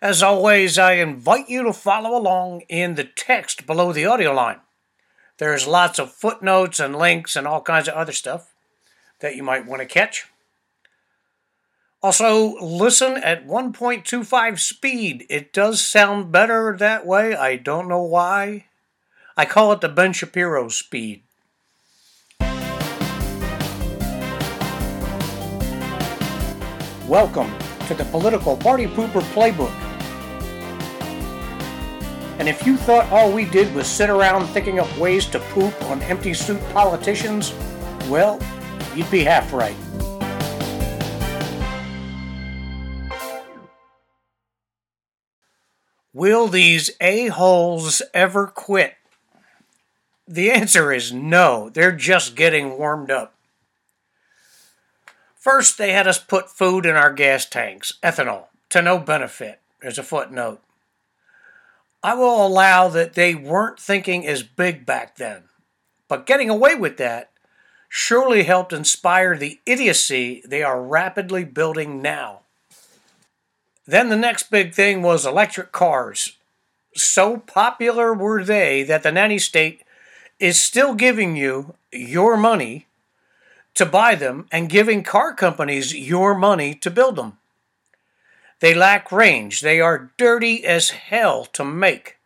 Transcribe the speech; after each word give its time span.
As 0.00 0.22
always, 0.22 0.78
I 0.78 0.92
invite 0.92 1.48
you 1.48 1.64
to 1.64 1.72
follow 1.72 2.16
along 2.16 2.60
in 2.68 2.94
the 2.94 3.02
text 3.02 3.66
below 3.66 3.92
the 3.92 4.06
audio 4.06 4.32
line. 4.32 4.60
There's 5.38 5.66
lots 5.66 5.98
of 5.98 6.12
footnotes 6.12 6.78
and 6.78 6.94
links 6.94 7.34
and 7.34 7.48
all 7.48 7.60
kinds 7.60 7.88
of 7.88 7.94
other 7.94 8.12
stuff 8.12 8.54
that 9.18 9.34
you 9.34 9.42
might 9.42 9.66
want 9.66 9.82
to 9.82 9.86
catch. 9.86 10.26
Also, 12.00 12.54
listen 12.60 13.16
at 13.16 13.44
1.25 13.44 14.60
speed. 14.60 15.26
It 15.28 15.52
does 15.52 15.80
sound 15.80 16.30
better 16.30 16.76
that 16.78 17.04
way. 17.04 17.34
I 17.34 17.56
don't 17.56 17.88
know 17.88 18.02
why. 18.02 18.66
I 19.36 19.44
call 19.46 19.72
it 19.72 19.80
the 19.80 19.88
Ben 19.88 20.12
Shapiro 20.12 20.68
speed. 20.68 21.24
Welcome 27.08 27.52
to 27.88 27.94
the 27.94 28.06
Political 28.12 28.58
Party 28.58 28.86
Pooper 28.86 29.22
Playbook. 29.32 29.87
And 32.38 32.48
if 32.48 32.64
you 32.64 32.76
thought 32.76 33.10
all 33.10 33.32
we 33.32 33.44
did 33.44 33.74
was 33.74 33.86
sit 33.88 34.08
around 34.08 34.46
thinking 34.46 34.78
up 34.78 34.96
ways 34.96 35.26
to 35.26 35.40
poop 35.40 35.74
on 35.84 36.00
empty 36.02 36.32
suit 36.32 36.60
politicians, 36.72 37.52
well, 38.08 38.40
you'd 38.94 39.10
be 39.10 39.24
half 39.24 39.52
right. 39.52 39.76
Will 46.12 46.48
these 46.48 46.90
a-holes 47.00 48.02
ever 48.14 48.46
quit? 48.46 48.94
The 50.26 50.50
answer 50.50 50.92
is 50.92 51.12
no. 51.12 51.70
They're 51.70 51.92
just 51.92 52.34
getting 52.36 52.78
warmed 52.78 53.10
up. 53.10 53.34
First, 55.34 55.78
they 55.78 55.92
had 55.92 56.06
us 56.06 56.18
put 56.18 56.50
food 56.50 56.86
in 56.86 56.96
our 56.96 57.12
gas 57.12 57.46
tanks, 57.46 57.94
ethanol, 58.02 58.46
to 58.70 58.82
no 58.82 58.98
benefit. 58.98 59.60
There's 59.80 59.98
a 59.98 60.02
footnote. 60.02 60.60
I 62.02 62.14
will 62.14 62.46
allow 62.46 62.88
that 62.88 63.14
they 63.14 63.34
weren't 63.34 63.80
thinking 63.80 64.26
as 64.26 64.42
big 64.42 64.86
back 64.86 65.16
then, 65.16 65.44
but 66.06 66.26
getting 66.26 66.48
away 66.48 66.74
with 66.74 66.96
that 66.98 67.32
surely 67.88 68.44
helped 68.44 68.72
inspire 68.72 69.36
the 69.36 69.58
idiocy 69.66 70.42
they 70.46 70.62
are 70.62 70.82
rapidly 70.82 71.44
building 71.44 72.00
now. 72.00 72.40
Then 73.86 74.10
the 74.10 74.16
next 74.16 74.50
big 74.50 74.74
thing 74.74 75.02
was 75.02 75.24
electric 75.24 75.72
cars. 75.72 76.36
So 76.94 77.38
popular 77.38 78.12
were 78.12 78.44
they 78.44 78.82
that 78.84 79.02
the 79.02 79.10
nanny 79.10 79.38
state 79.38 79.82
is 80.38 80.60
still 80.60 80.94
giving 80.94 81.36
you 81.36 81.74
your 81.90 82.36
money 82.36 82.86
to 83.74 83.86
buy 83.86 84.14
them 84.14 84.46
and 84.52 84.68
giving 84.68 85.02
car 85.02 85.34
companies 85.34 85.94
your 85.94 86.34
money 86.36 86.74
to 86.74 86.90
build 86.90 87.16
them. 87.16 87.38
They 88.60 88.74
lack 88.74 89.12
range. 89.12 89.60
They 89.60 89.80
are 89.80 90.10
dirty 90.16 90.64
as 90.64 90.90
hell 90.90 91.44
to 91.46 91.64
make, 91.64 92.16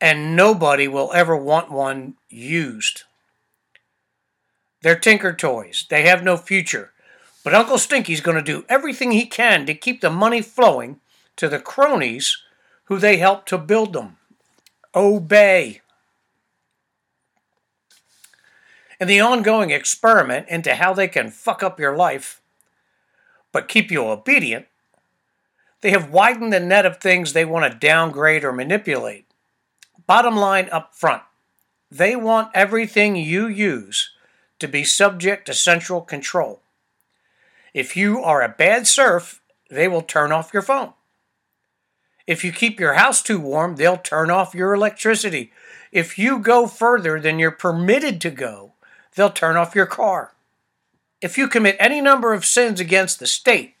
and 0.00 0.34
nobody 0.34 0.88
will 0.88 1.12
ever 1.12 1.36
want 1.36 1.70
one 1.70 2.14
used. 2.28 3.04
They're 4.82 4.98
tinker 4.98 5.32
toys. 5.32 5.86
They 5.88 6.02
have 6.02 6.22
no 6.22 6.36
future. 6.36 6.92
But 7.44 7.54
Uncle 7.54 7.78
Stinky's 7.78 8.20
going 8.20 8.36
to 8.36 8.42
do 8.42 8.64
everything 8.68 9.12
he 9.12 9.26
can 9.26 9.66
to 9.66 9.74
keep 9.74 10.00
the 10.00 10.10
money 10.10 10.42
flowing 10.42 11.00
to 11.36 11.48
the 11.48 11.60
cronies 11.60 12.36
who 12.84 12.98
they 12.98 13.16
helped 13.16 13.48
to 13.48 13.58
build 13.58 13.92
them. 13.92 14.16
Obey. 14.94 15.80
In 19.00 19.06
the 19.06 19.20
ongoing 19.20 19.70
experiment 19.70 20.48
into 20.48 20.74
how 20.74 20.92
they 20.92 21.06
can 21.06 21.30
fuck 21.30 21.62
up 21.62 21.78
your 21.78 21.96
life, 21.96 22.40
but 23.52 23.68
keep 23.68 23.90
you 23.90 24.04
obedient, 24.04 24.66
they 25.80 25.90
have 25.90 26.10
widened 26.10 26.52
the 26.52 26.60
net 26.60 26.86
of 26.86 26.98
things 26.98 27.32
they 27.32 27.44
want 27.44 27.70
to 27.70 27.78
downgrade 27.78 28.44
or 28.44 28.52
manipulate. 28.52 29.26
Bottom 30.06 30.36
line 30.36 30.68
up 30.72 30.94
front, 30.94 31.22
they 31.90 32.16
want 32.16 32.50
everything 32.54 33.16
you 33.16 33.46
use 33.46 34.10
to 34.58 34.66
be 34.66 34.84
subject 34.84 35.46
to 35.46 35.54
central 35.54 36.00
control. 36.00 36.60
If 37.72 37.96
you 37.96 38.22
are 38.22 38.42
a 38.42 38.48
bad 38.48 38.86
serf, 38.86 39.40
they 39.70 39.86
will 39.86 40.02
turn 40.02 40.32
off 40.32 40.52
your 40.52 40.62
phone. 40.62 40.94
If 42.26 42.44
you 42.44 42.52
keep 42.52 42.80
your 42.80 42.94
house 42.94 43.22
too 43.22 43.40
warm, 43.40 43.76
they'll 43.76 43.96
turn 43.96 44.30
off 44.30 44.54
your 44.54 44.74
electricity. 44.74 45.52
If 45.92 46.18
you 46.18 46.38
go 46.38 46.66
further 46.66 47.20
than 47.20 47.38
you're 47.38 47.50
permitted 47.50 48.20
to 48.22 48.30
go, 48.30 48.72
they'll 49.14 49.30
turn 49.30 49.56
off 49.56 49.74
your 49.74 49.86
car. 49.86 50.34
If 51.20 51.38
you 51.38 51.48
commit 51.48 51.76
any 51.78 52.00
number 52.00 52.34
of 52.34 52.44
sins 52.44 52.80
against 52.80 53.18
the 53.18 53.26
state, 53.26 53.76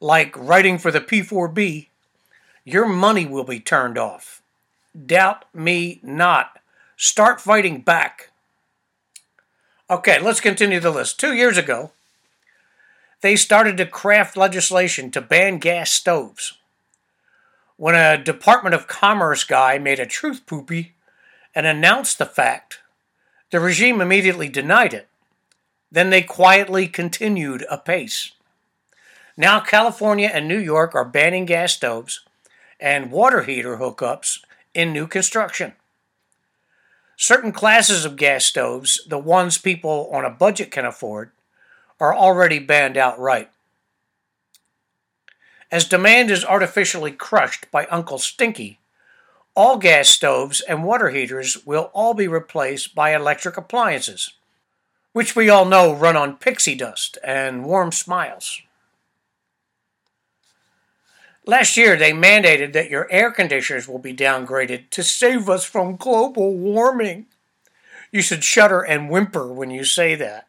like 0.00 0.36
writing 0.36 0.78
for 0.78 0.90
the 0.90 1.00
P4B, 1.00 1.88
your 2.64 2.86
money 2.86 3.26
will 3.26 3.44
be 3.44 3.60
turned 3.60 3.98
off. 3.98 4.42
Doubt 5.06 5.44
me 5.54 6.00
not. 6.02 6.58
Start 6.96 7.40
fighting 7.40 7.80
back. 7.82 8.30
Okay, 9.88 10.18
let's 10.20 10.40
continue 10.40 10.80
the 10.80 10.90
list. 10.90 11.20
Two 11.20 11.34
years 11.34 11.58
ago, 11.58 11.92
they 13.20 13.36
started 13.36 13.76
to 13.76 13.86
craft 13.86 14.36
legislation 14.36 15.10
to 15.10 15.20
ban 15.20 15.58
gas 15.58 15.92
stoves. 15.92 16.54
When 17.76 17.94
a 17.94 18.22
Department 18.22 18.74
of 18.74 18.86
Commerce 18.86 19.44
guy 19.44 19.78
made 19.78 20.00
a 20.00 20.06
truth 20.06 20.46
poopy 20.46 20.94
and 21.54 21.66
announced 21.66 22.18
the 22.18 22.26
fact, 22.26 22.80
the 23.50 23.60
regime 23.60 24.00
immediately 24.00 24.48
denied 24.48 24.94
it. 24.94 25.08
Then 25.90 26.10
they 26.10 26.22
quietly 26.22 26.86
continued 26.86 27.64
apace. 27.68 28.32
Now, 29.40 29.58
California 29.58 30.30
and 30.30 30.46
New 30.46 30.58
York 30.58 30.94
are 30.94 31.02
banning 31.02 31.46
gas 31.46 31.72
stoves 31.72 32.20
and 32.78 33.10
water 33.10 33.44
heater 33.44 33.78
hookups 33.78 34.40
in 34.74 34.92
new 34.92 35.06
construction. 35.06 35.72
Certain 37.16 37.50
classes 37.50 38.04
of 38.04 38.16
gas 38.16 38.44
stoves, 38.44 39.00
the 39.08 39.16
ones 39.16 39.56
people 39.56 40.10
on 40.12 40.26
a 40.26 40.30
budget 40.30 40.70
can 40.70 40.84
afford, 40.84 41.30
are 41.98 42.14
already 42.14 42.58
banned 42.58 42.98
outright. 42.98 43.50
As 45.72 45.88
demand 45.88 46.30
is 46.30 46.44
artificially 46.44 47.12
crushed 47.12 47.70
by 47.70 47.86
Uncle 47.86 48.18
Stinky, 48.18 48.78
all 49.54 49.78
gas 49.78 50.10
stoves 50.10 50.60
and 50.60 50.84
water 50.84 51.08
heaters 51.08 51.64
will 51.64 51.90
all 51.94 52.12
be 52.12 52.28
replaced 52.28 52.94
by 52.94 53.14
electric 53.14 53.56
appliances, 53.56 54.34
which 55.14 55.34
we 55.34 55.48
all 55.48 55.64
know 55.64 55.94
run 55.94 56.14
on 56.14 56.36
pixie 56.36 56.74
dust 56.74 57.16
and 57.24 57.64
warm 57.64 57.90
smiles. 57.90 58.60
Last 61.50 61.76
year, 61.76 61.96
they 61.96 62.12
mandated 62.12 62.74
that 62.74 62.90
your 62.90 63.10
air 63.10 63.32
conditioners 63.32 63.88
will 63.88 63.98
be 63.98 64.14
downgraded 64.14 64.88
to 64.90 65.02
save 65.02 65.48
us 65.48 65.64
from 65.64 65.96
global 65.96 66.56
warming. 66.56 67.26
You 68.12 68.22
should 68.22 68.44
shudder 68.44 68.82
and 68.82 69.10
whimper 69.10 69.52
when 69.52 69.68
you 69.72 69.82
say 69.82 70.14
that. 70.14 70.46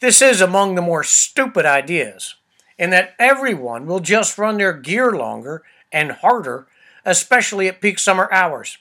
This 0.00 0.22
is 0.22 0.40
among 0.40 0.74
the 0.74 0.80
more 0.80 1.04
stupid 1.04 1.66
ideas, 1.66 2.36
in 2.78 2.88
that 2.90 3.14
everyone 3.18 3.84
will 3.84 4.00
just 4.00 4.38
run 4.38 4.56
their 4.56 4.72
gear 4.72 5.10
longer 5.10 5.62
and 5.92 6.12
harder, 6.12 6.66
especially 7.04 7.68
at 7.68 7.82
peak 7.82 7.98
summer 7.98 8.30
hours. 8.32 8.78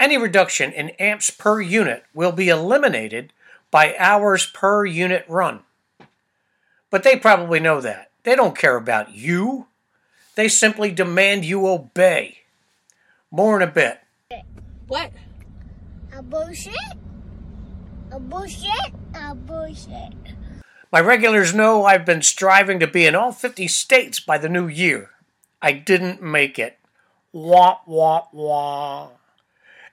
Any 0.00 0.16
reduction 0.16 0.72
in 0.72 0.96
amps 0.98 1.28
per 1.28 1.60
unit 1.60 2.04
will 2.14 2.32
be 2.32 2.48
eliminated 2.48 3.34
by 3.70 3.94
hours 3.98 4.46
per 4.46 4.86
unit 4.86 5.26
run. 5.28 5.60
But 6.88 7.02
they 7.02 7.16
probably 7.16 7.60
know 7.60 7.82
that. 7.82 8.12
They 8.22 8.34
don't 8.34 8.56
care 8.56 8.76
about 8.76 9.14
you. 9.14 9.66
They 10.36 10.48
simply 10.48 10.90
demand 10.92 11.46
you 11.46 11.66
obey. 11.66 12.40
More 13.30 13.56
in 13.56 13.66
a 13.66 13.72
bit. 13.72 14.00
What? 14.86 15.10
A 16.14 16.22
bullshit? 16.22 16.74
A 18.12 18.20
bullshit? 18.20 18.92
A 19.14 19.34
bullshit. 19.34 20.12
My 20.92 21.00
regulars 21.00 21.54
know 21.54 21.84
I've 21.84 22.04
been 22.04 22.20
striving 22.20 22.78
to 22.80 22.86
be 22.86 23.06
in 23.06 23.14
all 23.14 23.32
50 23.32 23.66
states 23.66 24.20
by 24.20 24.36
the 24.36 24.48
new 24.48 24.68
year. 24.68 25.10
I 25.62 25.72
didn't 25.72 26.22
make 26.22 26.58
it. 26.58 26.78
Wah, 27.32 27.78
wah, 27.86 28.26
wah. 28.30 29.08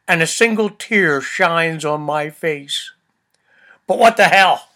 And 0.09 0.21
a 0.21 0.27
single 0.27 0.69
tear 0.69 1.21
shines 1.21 1.85
on 1.85 2.01
my 2.01 2.29
face. 2.29 2.91
But 3.88 3.97
what 3.97 4.17
the 4.17 4.25
hell? 4.25 4.67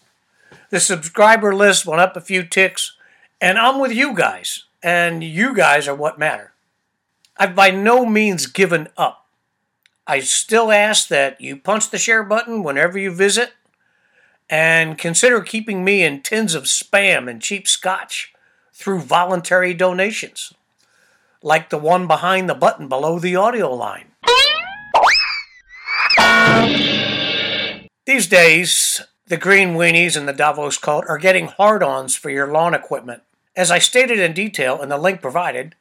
The 0.70 0.80
subscriber 0.80 1.54
list 1.54 1.84
went 1.84 2.00
up 2.00 2.16
a 2.16 2.22
few 2.22 2.42
ticks, 2.42 2.96
and 3.38 3.58
I'm 3.58 3.78
with 3.78 3.92
you 3.92 4.14
guys 4.14 4.64
and 4.88 5.22
you 5.22 5.54
guys 5.54 5.86
are 5.86 5.94
what 5.94 6.18
matter. 6.18 6.54
I've 7.36 7.54
by 7.54 7.70
no 7.70 8.06
means 8.06 8.46
given 8.46 8.88
up. 8.96 9.26
I 10.06 10.20
still 10.20 10.72
ask 10.72 11.08
that 11.08 11.38
you 11.42 11.58
punch 11.58 11.90
the 11.90 11.98
share 11.98 12.22
button 12.22 12.62
whenever 12.62 12.98
you 12.98 13.10
visit 13.10 13.52
and 14.48 14.96
consider 14.96 15.42
keeping 15.42 15.84
me 15.84 16.02
in 16.02 16.22
tins 16.22 16.54
of 16.54 16.62
spam 16.64 17.28
and 17.28 17.42
cheap 17.42 17.68
scotch 17.68 18.32
through 18.72 19.00
voluntary 19.00 19.74
donations, 19.74 20.54
like 21.42 21.68
the 21.68 21.76
one 21.76 22.06
behind 22.06 22.48
the 22.48 22.54
button 22.54 22.88
below 22.88 23.18
the 23.18 23.36
audio 23.36 23.70
line. 23.70 24.12
These 28.06 28.26
days, 28.26 29.02
the 29.26 29.36
green 29.36 29.74
weenies 29.74 30.16
and 30.16 30.26
the 30.26 30.32
Davos 30.32 30.78
cult 30.78 31.04
are 31.10 31.18
getting 31.18 31.48
hard 31.48 31.82
ons 31.82 32.16
for 32.16 32.30
your 32.30 32.50
lawn 32.50 32.72
equipment. 32.72 33.22
As 33.58 33.72
I 33.72 33.80
stated 33.80 34.20
in 34.20 34.34
detail 34.34 34.80
in 34.80 34.88
the 34.88 34.96
link 34.96 35.20
provided, 35.20 35.74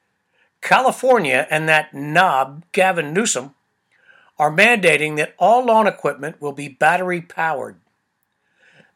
California 0.61 1.45
and 1.51 1.69
that 1.69 1.93
knob, 1.93 2.63
Gavin 2.71 3.13
Newsom, 3.13 3.53
are 4.39 4.51
mandating 4.51 5.15
that 5.17 5.35
all 5.37 5.63
lawn 5.63 5.85
equipment 5.85 6.41
will 6.41 6.53
be 6.53 6.67
battery 6.67 7.21
powered. 7.21 7.75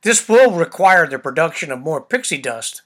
This 0.02 0.28
will 0.28 0.54
require 0.54 1.06
the 1.06 1.20
production 1.20 1.72
of 1.72 1.80
more 1.80 2.02
pixie 2.02 2.40
dust 2.40 2.82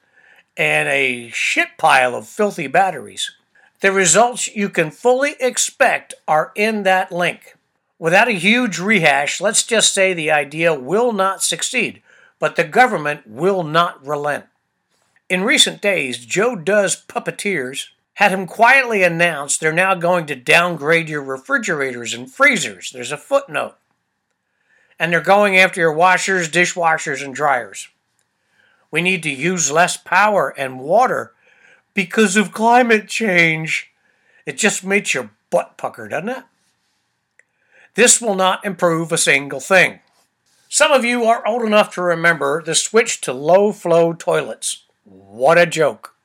and 0.57 0.89
a 0.89 1.29
shit 1.29 1.69
pile 1.77 2.13
of 2.13 2.27
filthy 2.27 2.67
batteries. 2.67 3.31
The 3.79 3.93
results 3.93 4.53
you 4.53 4.67
can 4.67 4.91
fully 4.91 5.35
expect 5.39 6.13
are 6.27 6.51
in 6.55 6.83
that 6.83 7.09
link. 7.09 7.55
Without 7.97 8.27
a 8.27 8.33
huge 8.33 8.79
rehash, 8.79 9.39
let's 9.39 9.63
just 9.63 9.93
say 9.93 10.13
the 10.13 10.29
idea 10.29 10.77
will 10.77 11.13
not 11.13 11.41
succeed, 11.41 12.01
but 12.37 12.57
the 12.57 12.65
government 12.65 13.25
will 13.25 13.63
not 13.63 14.05
relent. 14.05 14.47
In 15.27 15.43
recent 15.43 15.81
days, 15.81 16.23
Joe 16.23 16.55
Does 16.55 16.95
Puppeteers 16.95 17.87
had 18.15 18.31
him 18.31 18.45
quietly 18.45 19.01
announce 19.01 19.57
they're 19.57 19.73
now 19.73 19.95
going 19.95 20.27
to 20.27 20.35
downgrade 20.35 21.09
your 21.09 21.23
refrigerators 21.23 22.13
and 22.13 22.31
freezers. 22.31 22.91
There's 22.91 23.11
a 23.11 23.17
footnote. 23.17 23.75
And 24.99 25.11
they're 25.11 25.21
going 25.21 25.57
after 25.57 25.81
your 25.81 25.91
washers, 25.91 26.47
dishwashers, 26.47 27.23
and 27.23 27.33
dryers. 27.33 27.89
We 28.91 29.01
need 29.01 29.23
to 29.23 29.31
use 29.31 29.71
less 29.71 29.97
power 29.97 30.53
and 30.57 30.79
water 30.79 31.33
because 31.95 32.37
of 32.37 32.53
climate 32.53 33.07
change. 33.07 33.91
It 34.45 34.57
just 34.57 34.83
makes 34.85 35.15
your 35.15 35.31
butt 35.49 35.75
pucker, 35.75 36.07
doesn't 36.07 36.29
it? 36.29 36.43
This 37.95 38.21
will 38.21 38.35
not 38.35 38.63
improve 38.63 39.11
a 39.11 39.17
single 39.17 39.59
thing. 39.59 40.01
Some 40.69 40.91
of 40.91 41.03
you 41.03 41.25
are 41.25 41.45
old 41.47 41.63
enough 41.63 41.93
to 41.95 42.01
remember 42.03 42.61
the 42.61 42.75
switch 42.75 43.21
to 43.21 43.33
low 43.33 43.71
flow 43.71 44.13
toilets. 44.13 44.84
What 45.05 45.59
a 45.59 45.67
joke. 45.67 46.15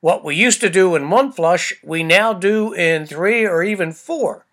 What 0.00 0.24
we 0.24 0.36
used 0.36 0.60
to 0.60 0.68
do 0.68 0.94
in 0.94 1.08
one 1.08 1.32
flush, 1.32 1.72
we 1.82 2.02
now 2.02 2.32
do 2.32 2.72
in 2.72 3.06
three 3.06 3.46
or 3.46 3.62
even 3.62 3.92
four 3.92 4.44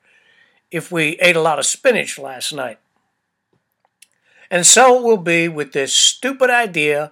if 0.71 0.91
we 0.91 1.17
ate 1.19 1.35
a 1.35 1.41
lot 1.41 1.59
of 1.59 1.65
spinach 1.65 2.17
last 2.17 2.53
night. 2.53 2.79
And 4.49 4.65
so 4.65 4.97
it 4.97 5.03
will 5.03 5.17
be 5.17 5.47
with 5.47 5.73
this 5.73 5.93
stupid 5.93 6.49
idea 6.49 7.11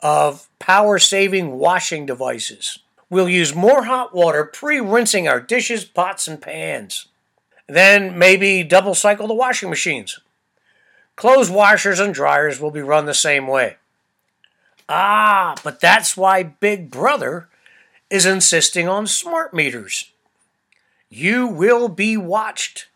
of 0.00 0.48
power 0.58 0.98
saving 0.98 1.52
washing 1.52 2.06
devices. 2.06 2.78
We'll 3.10 3.28
use 3.28 3.54
more 3.54 3.84
hot 3.84 4.14
water 4.14 4.44
pre 4.44 4.78
rinsing 4.78 5.26
our 5.26 5.40
dishes, 5.40 5.84
pots, 5.84 6.28
and 6.28 6.40
pans. 6.40 7.08
Then 7.68 8.16
maybe 8.16 8.62
double 8.62 8.94
cycle 8.94 9.26
the 9.26 9.34
washing 9.34 9.68
machines. 9.68 10.20
Clothes 11.16 11.50
washers 11.50 11.98
and 11.98 12.14
dryers 12.14 12.60
will 12.60 12.70
be 12.70 12.80
run 12.80 13.06
the 13.06 13.14
same 13.14 13.46
way. 13.46 13.76
Ah, 14.92 15.54
but 15.62 15.78
that's 15.80 16.16
why 16.16 16.42
Big 16.42 16.90
Brother 16.90 17.48
is 18.10 18.26
insisting 18.26 18.88
on 18.88 19.06
smart 19.06 19.54
meters. 19.54 20.10
You 21.08 21.46
will 21.46 21.88
be 21.88 22.16
watched. 22.16 22.88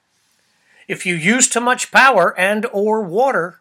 If 0.88 1.06
you 1.06 1.14
use 1.14 1.49
too 1.49 1.61
much 1.61 1.93
power 1.93 2.37
and 2.37 2.67
or 2.73 3.00
water, 3.00 3.61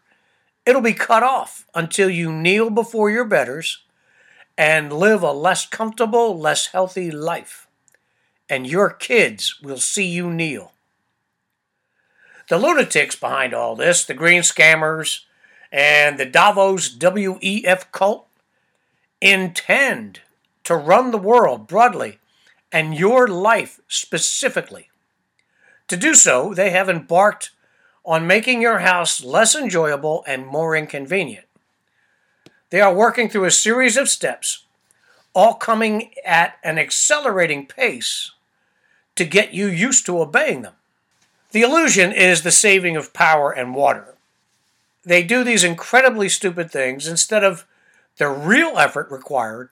it'll 0.65 0.81
be 0.81 0.93
cut 0.93 1.21
off 1.21 1.67
until 1.75 2.09
you 2.09 2.31
kneel 2.31 2.71
before 2.71 3.11
your 3.11 3.23
betters 3.23 3.83
and 4.57 4.91
live 4.91 5.21
a 5.21 5.31
less 5.31 5.67
comfortable, 5.67 6.35
less 6.37 6.67
healthy 6.67 7.11
life. 7.11 7.67
And 8.49 8.65
your 8.65 8.89
kids 8.89 9.61
will 9.61 9.77
see 9.77 10.07
you 10.07 10.31
kneel. 10.31 10.73
The 12.49 12.57
lunatics 12.57 13.15
behind 13.15 13.53
all 13.53 13.75
this, 13.75 14.03
the 14.03 14.15
green 14.15 14.41
scammers 14.41 15.21
and 15.73 16.19
the 16.19 16.25
Davos 16.25 16.95
WEF 16.95 17.91
cult, 17.91 18.27
intend 19.19 20.21
to 20.63 20.75
run 20.75 21.09
the 21.09 21.17
world 21.17 21.67
broadly 21.67 22.19
and 22.71 22.93
your 22.95 23.27
life 23.27 23.81
specifically. 23.87 24.89
To 25.87 25.97
do 25.97 26.13
so, 26.13 26.53
they 26.53 26.69
have 26.69 26.89
embarked 26.89 27.49
on 28.05 28.27
making 28.27 28.61
your 28.61 28.79
house 28.79 29.23
less 29.23 29.55
enjoyable 29.55 30.23
and 30.27 30.45
more 30.45 30.75
inconvenient. 30.75 31.47
They 32.69 32.79
are 32.79 32.93
working 32.93 33.27
through 33.27 33.45
a 33.45 33.51
series 33.51 33.97
of 33.97 34.09
steps, 34.09 34.65
all 35.33 35.55
coming 35.55 36.13
at 36.23 36.57
an 36.63 36.77
accelerating 36.77 37.65
pace 37.65 38.31
to 39.15 39.25
get 39.25 39.53
you 39.53 39.67
used 39.67 40.05
to 40.05 40.19
obeying 40.19 40.61
them. 40.61 40.73
The 41.51 41.61
illusion 41.61 42.11
is 42.11 42.41
the 42.41 42.51
saving 42.51 42.95
of 42.95 43.13
power 43.13 43.51
and 43.51 43.75
water. 43.75 44.12
They 45.05 45.23
do 45.23 45.43
these 45.43 45.63
incredibly 45.63 46.29
stupid 46.29 46.71
things 46.71 47.07
instead 47.07 47.43
of 47.43 47.65
the 48.17 48.29
real 48.29 48.77
effort 48.77 49.11
required 49.11 49.69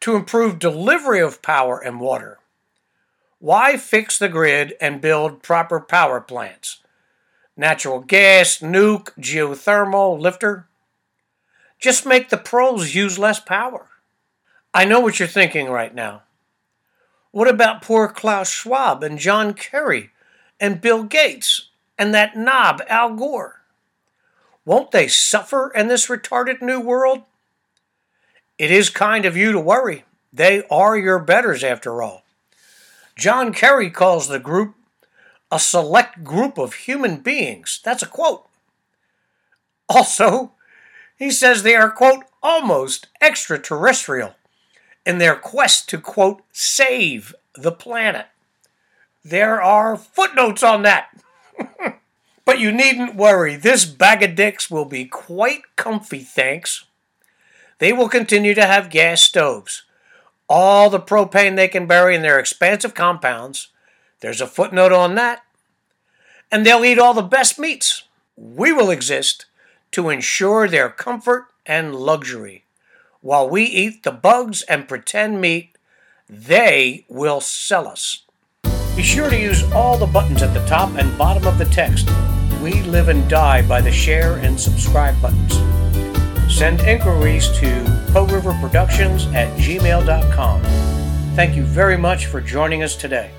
to 0.00 0.16
improve 0.16 0.58
delivery 0.58 1.20
of 1.20 1.42
power 1.42 1.78
and 1.78 2.00
water. 2.00 2.38
Why 3.38 3.76
fix 3.76 4.18
the 4.18 4.28
grid 4.28 4.74
and 4.80 5.00
build 5.00 5.42
proper 5.42 5.80
power 5.80 6.20
plants? 6.20 6.78
Natural 7.56 8.00
gas, 8.00 8.58
nuke, 8.58 9.10
geothermal, 9.18 10.18
lifter? 10.18 10.68
Just 11.78 12.06
make 12.06 12.28
the 12.28 12.36
pros 12.36 12.94
use 12.94 13.18
less 13.18 13.40
power. 13.40 13.88
I 14.72 14.84
know 14.84 15.00
what 15.00 15.18
you're 15.18 15.28
thinking 15.28 15.68
right 15.68 15.94
now. 15.94 16.22
What 17.32 17.48
about 17.48 17.82
poor 17.82 18.08
Klaus 18.08 18.50
Schwab 18.50 19.02
and 19.02 19.18
John 19.18 19.54
Kerry 19.54 20.10
and 20.58 20.80
Bill 20.80 21.02
Gates 21.04 21.68
and 21.98 22.14
that 22.14 22.36
knob 22.36 22.82
Al 22.88 23.14
Gore? 23.14 23.59
Won't 24.70 24.92
they 24.92 25.08
suffer 25.08 25.72
in 25.74 25.88
this 25.88 26.06
retarded 26.06 26.62
new 26.62 26.78
world? 26.78 27.22
It 28.56 28.70
is 28.70 28.88
kind 28.88 29.24
of 29.24 29.36
you 29.36 29.50
to 29.50 29.58
worry. 29.58 30.04
They 30.32 30.62
are 30.70 30.96
your 30.96 31.18
betters, 31.18 31.64
after 31.64 32.00
all. 32.00 32.22
John 33.16 33.52
Kerry 33.52 33.90
calls 33.90 34.28
the 34.28 34.38
group 34.38 34.76
a 35.50 35.58
select 35.58 36.22
group 36.22 36.56
of 36.56 36.74
human 36.74 37.16
beings. 37.16 37.80
That's 37.82 38.04
a 38.04 38.06
quote. 38.06 38.46
Also, 39.88 40.52
he 41.18 41.32
says 41.32 41.64
they 41.64 41.74
are, 41.74 41.90
quote, 41.90 42.22
almost 42.40 43.08
extraterrestrial 43.20 44.36
in 45.04 45.18
their 45.18 45.34
quest 45.34 45.88
to, 45.88 45.98
quote, 45.98 46.42
save 46.52 47.34
the 47.56 47.72
planet. 47.72 48.26
There 49.24 49.60
are 49.60 49.96
footnotes 49.96 50.62
on 50.62 50.82
that. 50.82 51.08
but 52.50 52.58
you 52.58 52.72
needn't 52.72 53.14
worry, 53.14 53.54
this 53.54 53.84
bag 53.84 54.24
of 54.24 54.34
dicks 54.34 54.68
will 54.68 54.84
be 54.84 55.04
quite 55.04 55.62
comfy, 55.76 56.18
thanks 56.18 56.84
they 57.80 57.92
will 57.92 58.08
continue 58.08 58.54
to 58.54 58.66
have 58.66 58.90
gas 58.90 59.22
stoves. 59.22 59.82
All 60.48 60.90
the 60.90 61.00
propane 61.00 61.56
they 61.56 61.66
can 61.66 61.86
bury 61.86 62.14
in 62.14 62.22
their 62.22 62.38
expansive 62.38 62.94
compounds. 62.94 63.68
There's 64.20 64.40
a 64.40 64.46
footnote 64.46 64.92
on 64.92 65.14
that. 65.16 65.42
And 66.52 66.64
they'll 66.64 66.84
eat 66.84 66.98
all 66.98 67.14
the 67.14 67.22
best 67.22 67.58
meats. 67.58 68.04
We 68.36 68.72
will 68.72 68.90
exist 68.90 69.46
to 69.92 70.10
ensure 70.10 70.68
their 70.68 70.90
comfort 70.90 71.46
and 71.64 71.94
luxury. 71.94 72.64
While 73.22 73.48
we 73.48 73.64
eat 73.64 74.02
the 74.02 74.12
bugs 74.12 74.62
and 74.62 74.88
pretend 74.88 75.40
meat, 75.40 75.76
they 76.28 77.06
will 77.08 77.40
sell 77.40 77.88
us. 77.88 78.24
Be 78.94 79.02
sure 79.02 79.30
to 79.30 79.40
use 79.40 79.62
all 79.72 79.96
the 79.96 80.06
buttons 80.06 80.42
at 80.42 80.52
the 80.52 80.66
top 80.66 80.90
and 80.98 81.16
bottom 81.16 81.46
of 81.46 81.56
the 81.56 81.64
text. 81.66 82.08
We 82.60 82.82
live 82.82 83.08
and 83.08 83.28
die 83.28 83.62
by 83.66 83.80
the 83.80 83.90
share 83.90 84.36
and 84.36 84.60
subscribe 84.60 85.20
buttons. 85.22 85.54
Send 86.52 86.80
inquiries 86.82 87.48
to 87.58 88.08
Po 88.12 88.26
River 88.26 88.52
Productions 88.60 89.26
at 89.28 89.56
gmail.com. 89.58 90.62
Thank 91.34 91.56
you 91.56 91.62
very 91.62 91.96
much 91.96 92.26
for 92.26 92.40
joining 92.40 92.82
us 92.82 92.96
today. 92.96 93.30